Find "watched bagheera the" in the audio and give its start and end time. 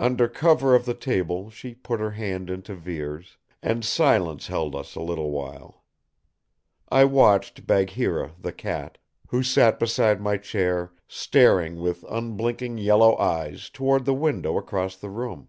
7.04-8.50